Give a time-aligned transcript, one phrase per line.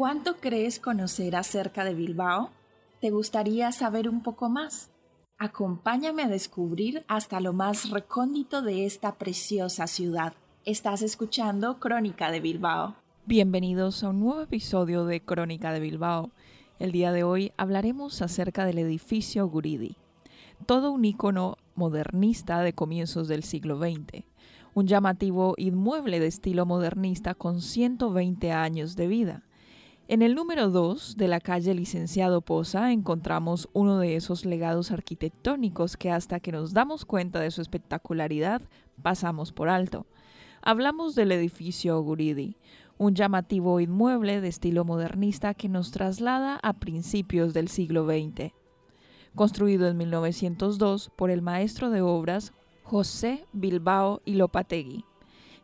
[0.00, 2.50] ¿Cuánto crees conocer acerca de Bilbao?
[3.00, 4.90] ¿Te gustaría saber un poco más?
[5.38, 10.32] Acompáñame a descubrir hasta lo más recóndito de esta preciosa ciudad.
[10.64, 12.94] Estás escuchando Crónica de Bilbao.
[13.26, 16.30] Bienvenidos a un nuevo episodio de Crónica de Bilbao.
[16.78, 19.96] El día de hoy hablaremos acerca del edificio Guridi,
[20.66, 24.24] todo un icono modernista de comienzos del siglo XX,
[24.74, 29.44] un llamativo inmueble de estilo modernista con 120 años de vida.
[30.08, 35.96] En el número 2 de la calle Licenciado Poza encontramos uno de esos legados arquitectónicos
[35.96, 38.62] que hasta que nos damos cuenta de su espectacularidad
[39.02, 40.06] pasamos por alto.
[40.62, 42.56] Hablamos del edificio Guridi,
[42.98, 48.52] un llamativo inmueble de estilo modernista que nos traslada a principios del siglo XX.
[49.34, 55.04] Construido en 1902 por el maestro de obras José Bilbao y Lopategui.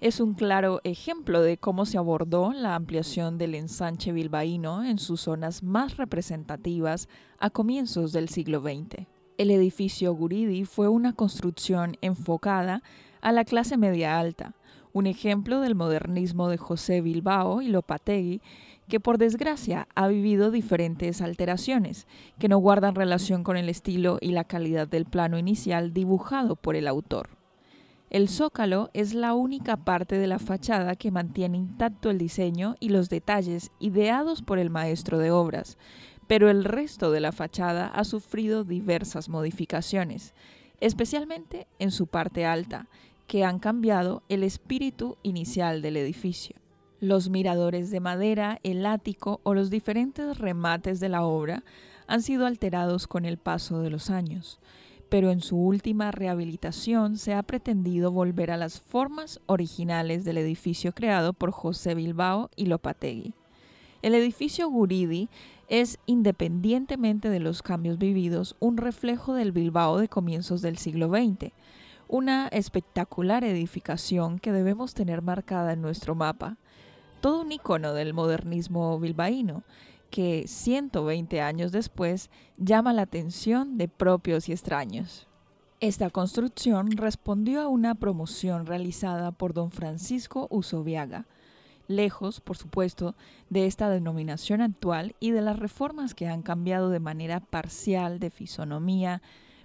[0.00, 5.22] Es un claro ejemplo de cómo se abordó la ampliación del ensanche bilbaíno en sus
[5.22, 9.06] zonas más representativas a comienzos del siglo XX.
[9.38, 12.82] El edificio Guridi fue una construcción enfocada
[13.20, 14.54] a la clase media alta,
[14.92, 18.40] un ejemplo del modernismo de José Bilbao y Lopategui,
[18.88, 22.06] que por desgracia ha vivido diferentes alteraciones,
[22.38, 26.76] que no guardan relación con el estilo y la calidad del plano inicial dibujado por
[26.76, 27.30] el autor.
[28.08, 32.90] El zócalo es la única parte de la fachada que mantiene intacto el diseño y
[32.90, 35.76] los detalles ideados por el maestro de obras,
[36.28, 40.34] pero el resto de la fachada ha sufrido diversas modificaciones,
[40.80, 42.88] especialmente en su parte alta,
[43.26, 46.56] que han cambiado el espíritu inicial del edificio.
[47.00, 51.62] Los miradores de madera, el ático o los diferentes remates de la obra
[52.06, 54.58] han sido alterados con el paso de los años,
[55.10, 60.92] pero en su última rehabilitación se ha pretendido volver a las formas originales del edificio
[60.92, 63.34] creado por José Bilbao y Lopategui.
[64.00, 65.28] El edificio Guridi
[65.68, 71.52] es, independientemente de los cambios vividos, un reflejo del Bilbao de comienzos del siglo XX,
[72.08, 76.56] una espectacular edificación que debemos tener marcada en nuestro mapa,
[77.26, 79.64] todo un icono del modernismo bilbaíno,
[80.10, 85.26] que 120 años después llama la atención de propios y extraños.
[85.80, 91.26] Esta construcción respondió a una promoción realizada por don Francisco Usoviaga,
[91.88, 93.16] lejos, por supuesto,
[93.50, 98.30] de esta denominación actual y de las reformas que han cambiado de manera parcial de
[98.30, 99.20] fisonomía,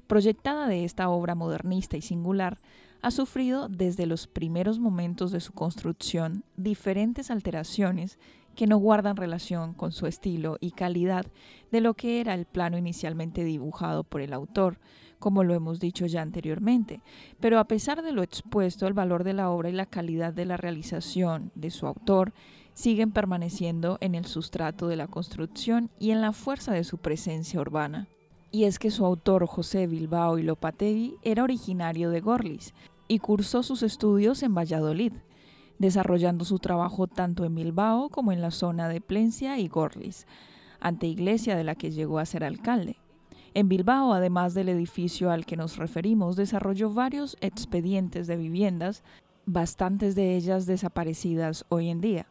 [0.08, 2.58] proyectada de esta obra modernista y singular,
[3.02, 8.20] ha sufrido desde los primeros momentos de su construcción diferentes alteraciones
[8.56, 11.26] que no guardan relación con su estilo y calidad
[11.72, 14.80] de lo que era el plano inicialmente dibujado por el autor,
[15.20, 17.02] como lo hemos dicho ya anteriormente.
[17.40, 20.46] Pero a pesar de lo expuesto, el valor de la obra y la calidad de
[20.46, 22.34] la realización de su autor
[22.74, 27.60] siguen permaneciendo en el sustrato de la construcción y en la fuerza de su presencia
[27.60, 28.08] urbana
[28.52, 32.74] y es que su autor José Bilbao y Lopategui era originario de Gorlis
[33.08, 35.14] y cursó sus estudios en Valladolid,
[35.80, 40.28] desarrollando su trabajo tanto en Bilbao como en la zona de Plencia y Gorlis,
[40.80, 42.98] ante iglesia de la que llegó a ser alcalde.
[43.54, 49.04] En Bilbao, además del edificio al que nos referimos, desarrolló varios expedientes de viviendas,
[49.46, 52.31] bastantes de ellas desaparecidas hoy en día.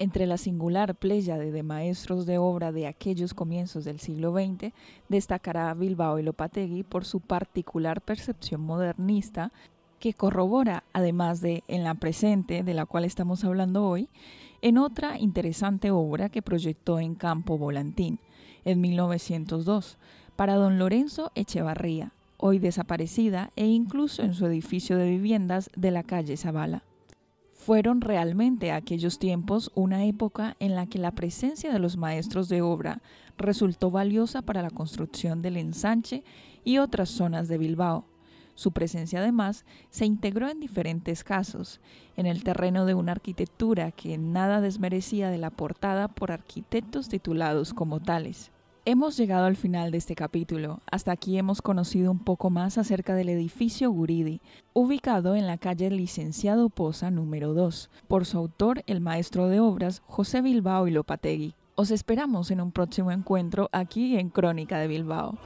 [0.00, 4.72] Entre la singular pléyade de maestros de obra de aquellos comienzos del siglo XX,
[5.08, 9.50] destacará Bilbao y Lopategui por su particular percepción modernista
[9.98, 14.08] que corrobora, además de en la presente, de la cual estamos hablando hoy,
[14.62, 18.20] en otra interesante obra que proyectó en Campo Volantín,
[18.64, 19.98] en 1902,
[20.36, 26.04] para don Lorenzo Echevarría, hoy desaparecida, e incluso en su edificio de viviendas de la
[26.04, 26.84] calle Zavala
[27.58, 32.62] fueron realmente aquellos tiempos una época en la que la presencia de los maestros de
[32.62, 33.02] obra
[33.36, 36.22] resultó valiosa para la construcción del ensanche
[36.64, 38.06] y otras zonas de Bilbao.
[38.54, 41.80] Su presencia además se integró en diferentes casos,
[42.16, 47.74] en el terreno de una arquitectura que nada desmerecía de la portada por arquitectos titulados
[47.74, 48.52] como tales.
[48.90, 50.80] Hemos llegado al final de este capítulo.
[50.90, 54.40] Hasta aquí hemos conocido un poco más acerca del edificio Guridi,
[54.72, 60.00] ubicado en la calle Licenciado Poza número 2, por su autor, el maestro de obras
[60.06, 61.54] José Bilbao y Lopategui.
[61.74, 65.36] Os esperamos en un próximo encuentro aquí en Crónica de Bilbao.